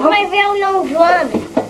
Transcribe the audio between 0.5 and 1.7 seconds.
não joga.